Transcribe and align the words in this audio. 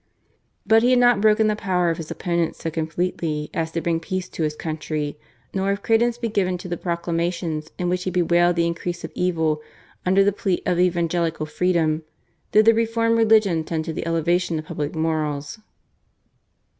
But 0.65 0.81
he 0.81 0.89
had 0.89 0.97
not 0.99 1.21
broken 1.21 1.45
the 1.45 1.55
power 1.55 1.91
of 1.91 1.97
his 1.97 2.09
opponents 2.09 2.57
so 2.57 2.71
completely 2.71 3.51
as 3.53 3.69
to 3.73 3.81
bring 3.81 3.99
peace 3.99 4.27
to 4.29 4.41
his 4.41 4.55
country, 4.55 5.15
nor, 5.53 5.71
if 5.71 5.83
credence 5.83 6.17
be 6.17 6.27
given 6.27 6.57
to 6.57 6.67
the 6.67 6.75
proclamations 6.75 7.69
in 7.77 7.87
which 7.87 8.05
he 8.05 8.09
bewailed 8.09 8.55
the 8.55 8.65
increase 8.65 9.03
of 9.03 9.11
evil 9.13 9.61
under 10.03 10.23
the 10.23 10.31
plea 10.31 10.63
of 10.65 10.79
evangelical 10.79 11.45
freedom, 11.45 12.01
did 12.51 12.65
the 12.65 12.73
reformed 12.73 13.15
religion 13.15 13.63
tend 13.63 13.85
to 13.85 13.93
the 13.93 14.07
elevation 14.07 14.57
of 14.57 14.65
public 14.65 14.95
morals. 14.95 15.59